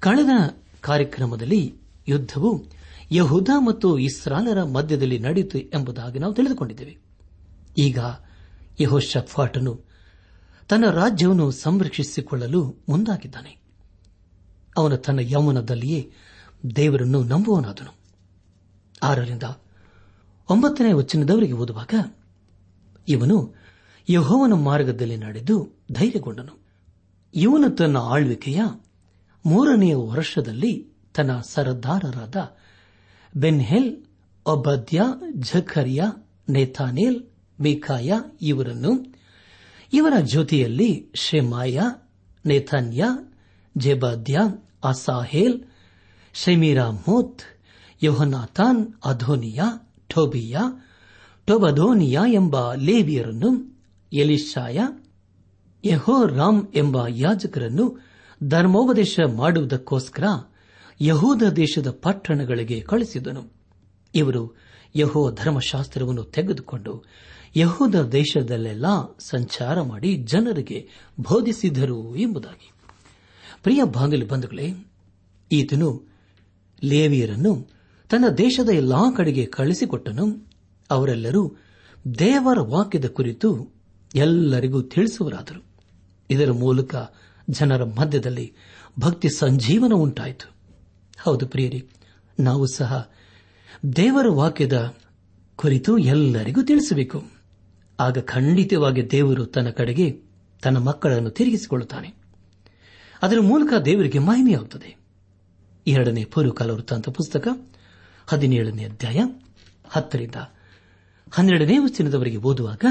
[0.00, 0.28] ಕಳೆದ
[0.80, 1.74] ಕಾರ್ಯಕ್ರಮದಲ್ಲಿ
[2.08, 2.64] ಯುದ್ದವು
[3.12, 6.98] ಯಹುದ ಮತ್ತು ಇಸ್ರಾಲರ ಮಧ್ಯದಲ್ಲಿ ನಡೆಯಿತು ಎಂಬುದಾಗಿ ನಾವು ತಿಳಿದುಕೊಂಡಿದ್ದೇವೆ.
[7.78, 7.98] ಈಗ
[8.80, 9.80] ಯಹೋಶಫಾಟನು
[10.68, 13.58] ತನ್ನ ರಾಜ್ಯವನ್ನು ಸಂರಕ್ಷಿಸಿಕೊಳ್ಳಲು ಮುಂದಾಗಿದ್ದಾನೆ.
[14.76, 16.12] ಅವನು ತನ್ನ ಯೌವನದಲ್ಲಿಯೇ
[16.76, 17.94] ದೇವರನ್ನು ನಂಬುವನಾದನು
[19.02, 19.42] ಆರರಿಂದ
[20.50, 21.94] ಒಂಬತ್ತನೇ ವಚನದವರಿಗೆ ಓದುವಾಗ,
[23.08, 23.54] ಇವನು
[24.08, 26.64] ಯಹೋವನ ಮಾರ್ಗದಲ್ಲಿ ನಡೆದು ಧೈರ್ಯಗೊಂಡನು.
[27.34, 28.60] ಇವನು ತನ್ನ ಆಳ್ವಿಕೆಯ
[29.46, 32.36] ಮೂರನೆಯ ವರ್ಷದಲ್ಲಿ ತನ್ನ ಸರದಾರರಾದ
[33.36, 33.96] ಬೆನ್ಹೆಲ್,
[34.46, 35.02] ಒಬದ್ಯ
[35.36, 36.02] ಝಖರಿಯ
[36.48, 37.22] ನೇಥಾನೇಲ್,
[37.60, 39.14] ಮಿಖಾಯ ಇವರನ್ನು
[39.92, 41.80] ಇವರ ಜೊತೆಯಲ್ಲಿ ಶೆಮಾಯ,
[42.46, 43.04] ನೇಥಾನ್ಯ,
[43.78, 44.38] ಜೆಬಾದ್ಯ,
[44.84, 45.64] ಅಸಾಹೇಲ್,
[46.34, 47.42] ಶೆಮೀರಾಮೋತ್
[48.02, 50.86] ಯೋಹನಾಥಾನ್ ಅಧೋನಿಯಾ ಟೋಬಿಯಾ,
[51.46, 53.80] ಟೊಬದೋನಿಯ ಎಂಬ ಲೇವಿಯರನ್ನು
[54.12, 54.80] ಎಲಿಶಾಯ
[55.84, 58.00] ಯಹೋ ರಾಮ್ ಎಂಬ ಯಾಜಕರನ್ನು
[58.44, 60.24] ಧರ್ಮೋಪದೇಶ ಮಾಡುವುದಕ್ಕೋಸ್ಕರ
[61.00, 63.52] ಯಹೂದ ದೇಶದ ಪಟ್ಟಣಗಳಿಗೆ ಕಳಿಸಿದನು.
[64.14, 64.56] ಇವರು
[64.96, 67.04] ಯಹೋ ಧರ್ಮಶಾಸ್ತ್ರವನ್ನು ತೆಗೆದುಕೊಂಡು
[67.56, 68.86] ಯಹೂದ ದೇಶದಲ್ಲೆಲ್ಲ
[69.18, 70.88] ಸಂಚಾರ ಮಾಡಿ ಜನರಿಗೆ
[71.20, 72.72] ಬೋಧಿಸಿದರು ಎಂಬುದಾಗಿ.
[73.62, 74.74] ಪ್ರಿಯ ಬಾಂಗಲಿ ಬಂಧುಗಳೇ,
[75.52, 76.02] ಈತನು
[76.84, 77.73] ಲೇವಿಯರನ್ನು
[78.14, 80.46] ತನ್ನ ದೇಶದ ಎಲ್ಲಾ ಕಡೆಗೆ ಕಳಿಸಿಕೊಟ್ಟನು.
[80.90, 81.56] ಅವರೆಲ್ಲರೂ
[82.18, 83.72] ದೇವರ ವಾಕ್ಯದ ಕುರಿತು
[84.14, 85.64] ಎಲ್ಲರಿಗೂ ತಿಳಿಸುವರಾದರು.
[86.30, 86.94] ಇದರ ಮೂಲಕ
[87.50, 88.52] ಜನರ ಮಧ್ಯದಲ್ಲಿ
[89.00, 90.50] ಭಕ್ತಿ ಸಂಜೀವನ ಉಂಟಾಯಿತು.
[91.22, 91.88] ಹೌದು ಪ್ರಿಯರಿ,
[92.40, 93.10] ನಾವು ಸಹ
[93.96, 94.94] ದೇವರ ವಾಕ್ಯದ
[95.56, 97.24] ಕುರಿತು ಎಲ್ಲರಿಗೂ ತಿಳಿಸಬೇಕು.
[98.00, 100.22] ಆಗ ಖಂಡಿತವಾಗಿ ದೇವರು ತನ್ನ ಕಡೆಗೆ
[100.62, 102.14] ತನ್ನ ಮಕ್ಕಳನ್ನು ತಿರುಗಿಸಿಕೊಳ್ಳುತ್ತಾನೆ.
[103.22, 104.96] ಅದರ ಮೂಲಕ ದೇವರಿಗೆ ಮಹಿಮೆಯಾಗುತ್ತದೆ.
[105.86, 107.48] ಎರಡನೇ ಪೂರ್ವಕಾಲ ವೃತ್ತಾಂತ ಪುಸ್ತಕ
[108.26, 109.20] ಹದಿನೇಳನೇ ಅಧ್ಯಾಯ
[109.88, 110.34] ಹತ್ತರಿಂದ
[111.32, 112.84] ಹನ್ನೆರಡನೇ ವಚನದವರೆಗೆ ಓದುವಾಗ,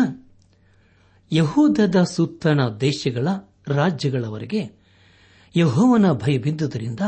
[1.32, 3.28] ಯಹೂದದ ಸುತ್ತಣ ದೇಶಗಳ
[3.68, 4.70] ರಾಜ್ಯಗಳವರೆಗೆ
[5.56, 7.00] ಯಹೋವನ ಭಯ ಬಿದ್ದುದರಿಂದ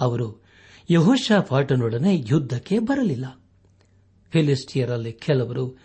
[0.00, 0.44] ಅವರು
[0.90, 3.40] ಯಹೋಷಾಫಾಟನೊಡನೆ ಯುದ್ಧಕ್ಕೆ ಬರಲಿಲ್ಲ.
[4.32, 5.78] ಫಿಲಿಸ್ಟಿಯರಲ್ಲಿ ಕೆಲವರು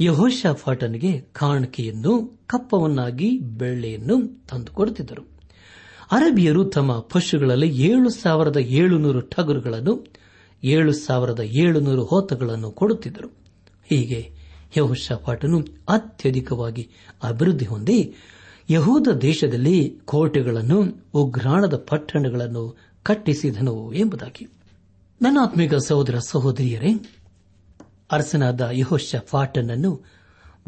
[0.00, 5.22] ಯಹೋಷಾಫಾಟನಿಗೆ ಕಾಣಿಕೆಯನ್ನು ಕಪ್ಪವನ್ನಾಗಿ ಬೆಳ್ಳೆಯನ್ನು ತಂದುಕೊಡುತ್ತಿದ್ದರು.
[6.12, 10.06] ಅರಬಿಯರು ತಮ್ಮ ಪಶುಗಳಲ್ಲಿ ಏಳು ಸಾವಿರದ ಏಳುನೂರು ಟಗರುಗಳನ್ನು
[10.64, 13.28] ಏಳು ಸಾವಿರದ ಏಳುನೂರು ಹೋತಗಳನ್ನು ಕೊಡುತ್ತಿದ್ದರು.
[13.90, 14.32] ಹೀಗೆ
[14.76, 16.88] ಯಹೋಷಾಫಾಟನು ಅತ್ಯಧಿಕವಾಗಿ
[17.22, 18.14] ಅಭಿವೃದ್ಧಿ ಹೊಂದಿ
[18.70, 24.46] ಯಹೂದ ದೇಶದಲ್ಲಿ ಕೋಟೆಗಳನ್ನು, ಉಗ್ರಾಣದ ಪಟ್ಟಣಗಳನ್ನು ಕಟ್ಟಿಸಿದನು ಎಂಬುದಾಗಿ.
[25.22, 26.92] ನನ್ನ ಆತ್ಮಿಕ ಸಹೋದರ ಸಹೋದರಿಯರೇ,
[28.10, 30.04] ಅರಸನಾದ ಯಹೋಶ ಫಾಟನನ್ನು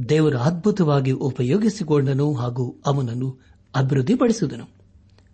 [0.09, 3.39] ದೇವರು ಅದ್ಭುತವಾಗಿ ಉಪಯೋಗಿಸಿಕೊಂಡನು ಹಾಗೂ ಅವನನ್ನು
[3.75, 4.65] ಅಭಿವೃದ್ಧಿಪಡಿಸಿದನು.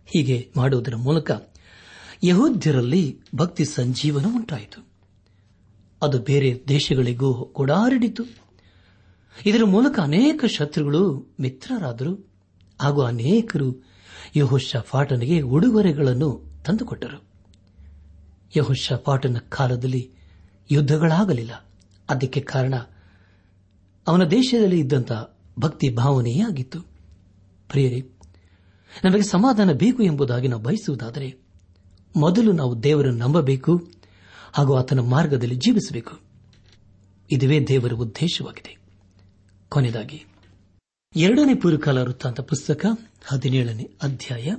[0.07, 1.31] ಹೀಗೆ ಮಾಡುವುದರ ಮೂಲಕ
[2.23, 4.87] ಯಹೋದ್ಯರಲ್ಲಿ ಭಕ್ತಿ ಸಂಜೀವನ ಉಂಟಾಯಿತು.
[6.03, 8.25] ಅದು ಬೇರೆ ದೇಶಗಳಿಗೂ ಕೂಡ ಹರಡಿತು
[9.47, 12.31] ಇದರ ಮೂಲಕ ಅನೇಕ ಶತ್ರುಗಳು ಮಿತ್ರರಾದರು.
[12.81, 13.85] ಹಾಗೂ ಅನೇಕರು
[14.37, 17.23] ಯಹೋಶ ಫಾಟನಿಗೆ ಉಡುಗೊರೆಗಳನ್ನು ತಂದುಕೊಟ್ಟರು.
[18.57, 20.11] ಯಹೋಶ ಫಾಟನ ಕಾಲದಲ್ಲಿ
[20.71, 21.69] ಯುದ್ಧಗಳಾಗಲಿಲ್ಲ.
[22.11, 22.75] ಅದಕ್ಕೆ ಕಾರಣ
[24.07, 26.81] ಅವನ ದೇಶದಲ್ಲಿ ಇದ್ದಂತಹ ಭಕ್ತಿ ಭಾವನೆಯೇ ಆಗಿತ್ತು
[27.69, 28.11] ಪ್ರಿಯರೇ,
[29.05, 31.50] ನಮಗೆ ಸಮಾಧಾನ ಬೇಕು ಎಂಬುದಾಗಿ ನಾವು ಬಯಸುವುದಾದರೆ
[32.17, 33.89] ಮೊದಲು ನಾವು ದೇವರನ್ನು ನಂಬಬೇಕು
[34.53, 36.19] ಹಾಗೂ ಆತನ ಮಾರ್ಗದಲ್ಲಿ ಜೀವಿಸಬೇಕು.
[37.31, 38.77] ಇದುವೇ ದೇವರ ಉದ್ದೇಶವಾಗಿದೆ.
[39.69, 40.25] ಕೊನೆಯದಾಗಿ,
[41.17, 42.87] ಎರಡನೇ ಪೂರ್ವಕಾಲ ವೃತ್ತಾಂತ ಪುಸ್ತಕ
[43.27, 44.53] ಹದಿನೇಳನೇ ಅಧ್ಯಾಯ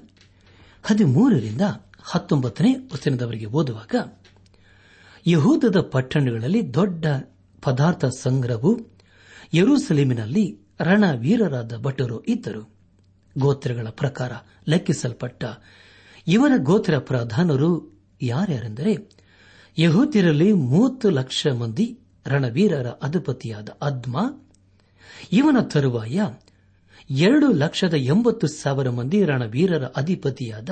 [0.84, 1.62] ಹದಿಮೂರರಿಂದ
[2.04, 3.96] ಹತ್ತೊಂಬತ್ತನೇ ವಚನದವರೆಗೆ ಓದುವಾಗ,
[5.28, 7.06] ಯಹೂದದ ಪಟ್ಟಣಗಳಲ್ಲಿ ದೊಡ್ಡ
[7.62, 8.80] ಪದಾರ್ಥ ಸಂಗ್ರಹವು
[9.54, 12.70] ಯರೂಸಲೇಮಿನಲ್ಲಿ ರಣವೀರರಾದ ಭಟರು ಇದ್ದರು.
[13.38, 14.32] ಗೋತ್ರಗಳ ಪ್ರಕಾರ
[14.68, 15.44] ಲೆಕ್ಕಿಸಲ್ಪಟ್ಟ
[16.27, 18.97] ಇವರ ಗೋತ್ರ ಪ್ರಧಾನರು ಯಾರ್ಯಾರೆಂದರೆ
[19.79, 24.17] ಯಹೂದ್ಯರಲ್ಲಿ ಮೂವತ್ತು ಲಕ್ಷ ಮಂದಿ ರಣವೀರರ ಅಧಿಪತಿಯಾದ ಅದ್ಮ,
[25.31, 26.21] ಇವನ ತರುವಾಯ
[27.10, 30.69] ಎರಡು ಲಕ್ಷದ ಎಂಬತ್ತು ಸಾವಿರ ಮಂದಿ ರಣವೀರರ ಅಧಿಪತಿಯಾದ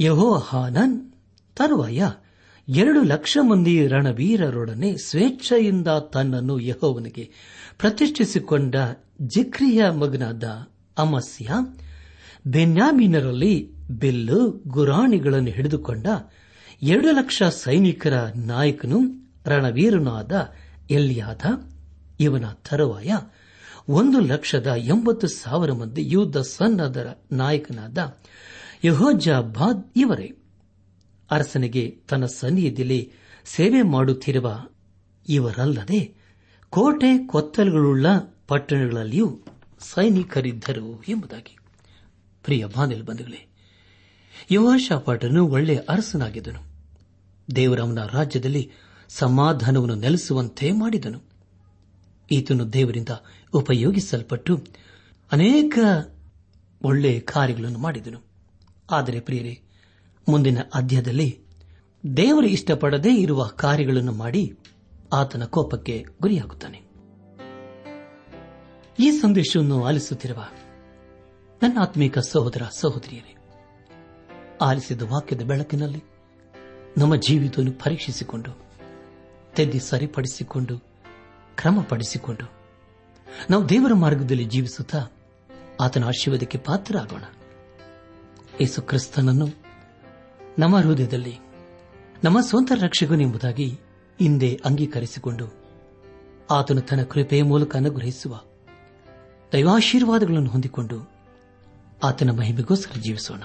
[0.00, 1.12] ಯಹೋಹಾನನ್,
[1.56, 2.02] ತರುವಾಯ
[2.68, 7.30] ಎರಡು ಲಕ್ಷ ಮಂದಿ ರಣವೀರರೊಡನೆ ಸ್ವೇಚ್ಛೆಯಿಂದ ತನ್ನನ್ನು ಯಹೋವನಿಗೆ
[7.78, 8.74] ಪ್ರತಿಷ್ಠಿಸಿಕೊಂಡ
[9.22, 10.44] ಜಿಕ್ರಿಯ ಮಗನಾದ
[10.98, 11.50] ಅಮಸ್ಯ,
[12.46, 16.06] ಬೆನ್ಯಾಮೀನರಲ್ಲಿ ಬಿಲ್ಲು ಗುರಾಣಿಗಳನ್ನು ಹಿಡಿದುಕೊಂಡ
[16.82, 19.00] ಎರಡು ಲಕ್ಷ ಸೈನಿಕರ ನಾಯಕನು
[19.46, 20.52] ರಣವೀರನಾದ
[20.90, 21.40] ಎಲ್ಲಿಯಾದ
[22.20, 23.12] ಇವನ ತರುವಾಯ
[23.88, 27.98] ಒಂದು ಲಕ್ಷದ ಎಂಬತ್ತು ಸಾವಿರ ಮಂದಿ ಯುದ್ಧ ಸನ್ನದರ ನಾಯಕನಾದ
[28.84, 30.32] ಯಹೋಜಾಬಾದ್ ಇವರೇ.
[31.30, 33.12] ಅರಸನಿಗೆ ತನ್ನ ಸನ್ನಿಧಿಯಲ್ಲಿ
[33.44, 34.66] ಸೇವೆ ಮಾಡುತ್ತಿರುವ
[35.28, 36.14] ಇವರಲ್ಲದೆ
[36.70, 38.06] ಕೋಟೆ ಕೊತ್ತಲುಗಳುಳ್ಳ
[38.48, 39.40] ಪಟ್ಟಣಗಳಲ್ಲಿಯೂ
[39.80, 41.56] ಸೈನಿಕರಿದ್ದರು ಎಂಬುದಾಗಿ.
[42.44, 43.51] ಪ್ರಿಯ ಬಾನಿಲ್ ಬಂಧುಗಳೇ
[44.50, 46.72] ಯುವಾಶಾಪಾಟನು ಒಳ್ಳೆಯ ಅರಸನಾಗಿದ್ದನು.
[47.56, 48.70] ದೇವರವನ ರಾಜ್ಯದಲ್ಲಿ
[49.08, 51.20] ಸಮಾಧಾನವನ್ನು ನೆಲೆಸುವಂತೆ ಮಾಡಿದನು.
[52.30, 53.08] ಈತನು ದೇವರಿಂದ
[53.54, 54.64] ಉಪಯೋಗಿಸಲ್ಪಟ್ಟು
[55.32, 55.78] ಅನೇಕ
[56.82, 58.18] ಒಳ್ಳೆಯ ಕಾರ್ಯಗಳನ್ನು ಮಾಡಿದನು.
[58.90, 59.62] ಆದರೆ ಪ್ರಿಯರೇ,
[60.28, 61.40] ಮುಂದಿನ ಅಧ್ಯಾಯದಲ್ಲಿ
[62.16, 64.58] ದೇವರು ಇಷ್ಟಪಡದೇ ಇರುವ ಕಾರ್ಯಗಳನ್ನು ಮಾಡಿ
[65.12, 66.92] ಆತನ ಕೋಪಕ್ಕೆ ಗುರಿಯಾಗುತ್ತಾನೆ.
[69.00, 70.44] ಈ ಸಂದೇಶವನ್ನು ಆಲಿಸುತ್ತಿರುವ
[71.62, 73.36] ನನ್ನ ಆತ್ಮೀಕ ಸಹೋದರ ಸಹೋದರಿಯರೇ
[74.62, 76.02] ಆಲಿಸಿದ ವಾಕ್ಯದ ಬೆಳಕಿನಲ್ಲಿ
[76.98, 78.62] ನಮ್ಮ ಜೀವಿತವನ್ನು ಪರೀಕ್ಷಿಸಿಕೊಂಡು
[79.56, 80.78] ತೆದ್ದಿ ಸರಿಪಡಿಸಿಕೊಂಡು,
[81.56, 82.52] ಕ್ರಮಪಡಿಸಿಕೊಂಡು,
[83.50, 85.06] ನಾವು ದೇವರ ಮಾರ್ಗದಲ್ಲಿ ಜೀವಿಸುತ್ತಾ
[85.80, 87.22] ಆತನ ಆಶೀರ್ವಾದಕ್ಕೆ ಪಾತ್ರರಾಗೋಣ.
[88.60, 89.46] ಯೇಸು ಕ್ರಿಸ್ತನನ್ನು
[90.58, 91.38] ನಮ್ಮ ಹೃದಯದಲ್ಲಿ,
[92.24, 93.68] ನಮ್ಮ ಸ್ವಂತ ರಕ್ಷಕನೆಂಬುದಾಗಿ
[94.20, 95.46] ಹಿಂದೆ ಅಂಗೀಕರಿಸಿಕೊಂಡು
[96.50, 98.40] ಆತನು ತನ್ನ ಕೃಪೆಯ ಮೂಲಕ ಅನುಗ್ರಹಿಸುವ
[99.52, 101.10] ದೈವಾಶೀರ್ವಾದಗಳನ್ನು ಹೊಂದಿಕೊಂಡು
[102.02, 103.42] ಆತನ ಮಹಿಮೆಗೋಸ್ಕರ ಜೀವಿಸೋಣ.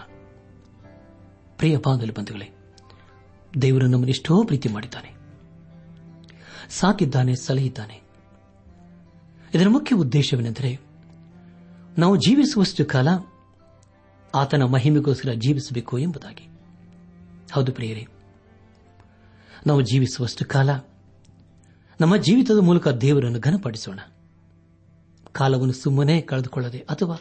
[1.57, 2.55] ಪ್ರಿಯ ಬಾಂಧಲು ಬಂಧುಗಳೇ,
[3.61, 5.15] ದೇವರು ನಮ್ಮನ್ನು ಎಷ್ಟೋ ಪ್ರೀತಿ ಮಾಡಿದ್ದಾನೆ.
[6.69, 8.01] ಸಾಕಿದ್ದಾನೆ, ಸಲಹಿದ್ದಾನೆ.
[9.53, 10.79] ಇದರ ಮುಖ್ಯ ಉದ್ದೇಶವೇನೆಂದರೆ,
[11.97, 13.07] ನಾವು ಜೀವಿಸುವಷ್ಟು ಕಾಲ
[14.35, 16.47] ಆತನ ಮಹಿಮೆಗೋಸ್ಕರ ಜೀವಿಸಬೇಕು ಎಂಬುದಾಗಿ.
[17.51, 18.07] ಹೌದು ಪ್ರಿಯರೇ,
[19.67, 20.69] ನಾವು ಜೀವಿಸುವಷ್ಟು ಕಾಲ
[22.01, 23.99] ನಮ್ಮ ಜೀವಿತದ ಮೂಲಕ ದೇವರನ್ನು ಘನಪಡಿಸೋಣ.
[25.31, 27.15] ಕಾಲವನ್ನು ಸುಮ್ಮನೆ ಕಳೆದುಕೊಳ್ಳದೆ ಅಥವಾ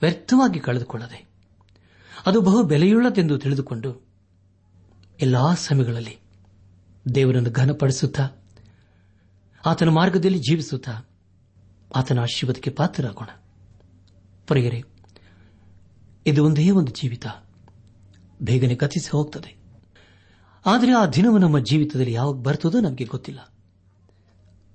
[0.00, 1.27] ವ್ಯರ್ಥವಾಗಿ ಕಳೆದುಕೊಳ್ಳದೆ
[2.26, 4.06] ಅದು ಬಹು ಬೆಲೆಯುಳ್ಳದೆಂದು ತಿಳಿದುಕೊಂಡು
[5.20, 6.18] ಎಲ್ಲಾ ಸಮಯಗಳಲ್ಲಿ
[7.14, 8.28] ದೇವರನ್ನು ಘನಪಡಿಸುತ್ತಾ,
[9.66, 11.08] ಆತನ ಮಾರ್ಗದಲ್ಲಿ ಜೀವಿಸುತ್ತಾ
[11.96, 13.28] ಆತನ ಆಶೀರ್ವಾದಕ್ಕೆ ಪಾತ್ರರಾಗೋಣ.
[14.46, 14.84] ಪ್ರಿಯರೇ,
[16.26, 17.26] ಇದು ಒಂದೇ ಒಂದು ಜೀವಿತ.
[18.42, 19.56] ಬೇಗನೆ ಕಥಿಸಿ ಹೋಗ್ತದೆ.
[20.66, 23.52] ಆದರೆ ಆ ದಿನವು ನಮ್ಮ ಜೀವಿತದಲ್ಲಿ ಯಾವಾಗ ಬರ್ತದೋ ನಮಗೆ ಗೊತ್ತಿಲ್ಲ.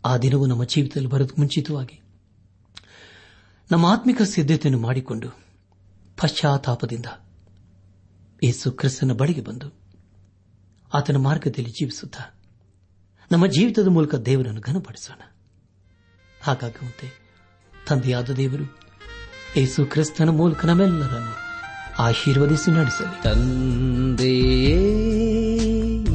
[0.06, 2.02] ಆ ದಿನವು ನಮ್ಮ ಜೀವಿತದಲ್ಲಿ ಬರೋದು ಮುಂಚಿತವಾಗಿ.
[3.72, 5.30] ನಮ್ಮ ಆತ್ಮಿಕ ಸಿದ್ಧತೆಯನ್ನು ಮಾಡಿಕೊಂಡು
[6.22, 7.06] ಪಶ್ಚಾತ್ತಾಪದಿಂದ
[8.44, 9.74] ಯೇಸು ಕ್ರಿಸ್ತನ ಬಳಿಗೆ ಬಂದು
[10.94, 12.18] ಆತನ ಮಾರ್ಗದಲ್ಲಿ ಜೀವಿಸುತ್ತ
[13.32, 15.22] ನಮ್ಮ ಜೀವಿತದ ಮೂಲಕ ದೇವರನ್ನು ಘನಪಡಿಸೋಣ.
[16.42, 17.08] ಹಾಗಾಗುವಂತೆ
[17.90, 18.80] ತಂದೆಯಾದ ದೇವರು
[19.58, 21.36] ಯೇಸು ಕ್ರಿಸ್ತನ ಮೂಲಕ ನಮ್ಮೆಲ್ಲರನ್ನು
[22.00, 23.24] ಆಶೀರ್ವದಿಸಿ ನಡೆಸಲಿ.
[23.24, 24.78] ತಂದೆಯೇ,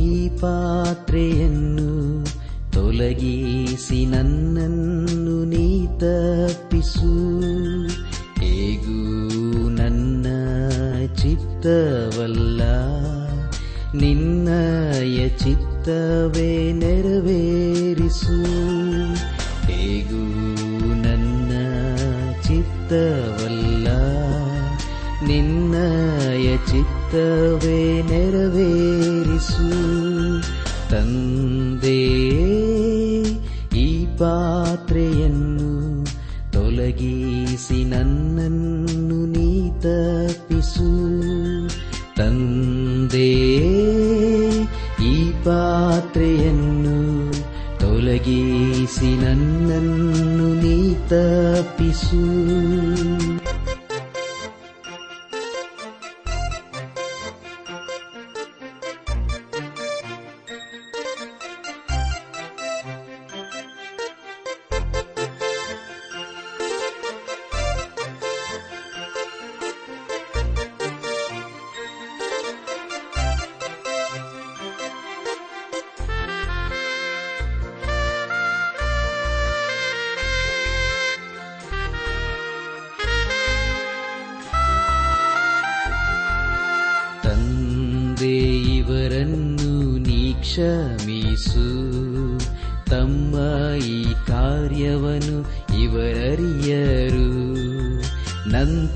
[0.00, 2.24] ಈ ಪಾತ್ರೆಯನ್ನು
[2.72, 3.57] ತೊಲಗಿಸಿ
[11.58, 12.62] ಚಿತ್ತವಲ್ಲ.
[13.94, 18.42] ನಿನ್ನಯ ಚಿತ್ತವೇ ನೆರವೇರಿಸು.
[19.66, 20.24] ಹೇಗೂ
[20.94, 21.50] ನನ್ನ
[22.42, 23.88] ಚಿತ್ತವಲ್ಲ.
[25.26, 29.70] ನಿನ್ನಯ ಚಿತ್ತವೇ ನೆರವೇರಿಸು.
[30.90, 32.06] ತಂದೆ
[33.78, 35.68] ಈ ಪಾತ್ರೆಯನ್ನು
[36.52, 38.27] ತೊಲಗಿಸಿ ನನ್ನನ್ನು
[45.48, 46.98] ಪಾತ್ರೆಯನ್ನು
[47.80, 52.24] ತೊಲಗಿಸಿ ನನ್ನನ್ನು ನೀ ತಪ್ಪಿಸು.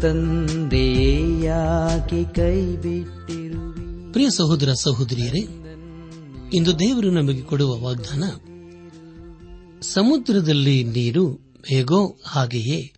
[0.05, 1.43] ನನ್ ತಂದೆ
[2.35, 5.41] ಕೈ ಬಿಟ್ಟಿರುವಿ ಪ್ರಿಯ ಸಹೋದರ ಸಹೋದರಿಯರೇ,
[6.53, 8.25] ಇಂದು ದೇವರು ನಮಗೆ ಕೊಡುವ ವಾಗ್ದಾನ,
[9.83, 11.38] ಸಮುದ್ರದಲ್ಲಿ ನೀರು
[11.69, 12.93] ಹೇಗೋ ಹಾಗೆಯೇ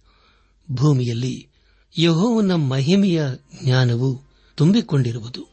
[0.73, 1.49] ಭೂಮಿಯಲ್ಲಿ
[1.99, 3.23] ಯಹೋವನ ಮಹಿಮೆಯ
[3.65, 4.23] ಜ್ಞಾನವು
[4.57, 5.49] ತುಂಬಿಕೊಂಡಿರುವುದು.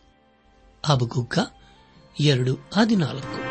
[0.90, 1.38] ಅಬಗುಗ್ಗ
[2.20, 3.51] ಎರಡು ಹದಿನಾಲ್ಕು.